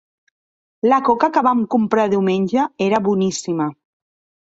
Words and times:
La 0.91 0.97
coca 1.09 1.29
que 1.35 1.45
vam 1.49 1.63
comprar 1.77 2.09
diumenge 2.17 2.67
era 2.89 3.07
boníssima. 3.13 3.73